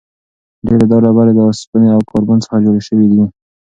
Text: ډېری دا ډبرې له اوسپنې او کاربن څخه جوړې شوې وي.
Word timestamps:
ډېری 0.65 0.85
دا 0.91 0.97
ډبرې 1.03 1.33
له 1.37 1.43
اوسپنې 1.47 1.87
او 1.95 2.01
کاربن 2.09 2.37
څخه 2.43 2.57
جوړې 2.65 2.81
شوې 2.87 3.05
وي. 3.11 3.25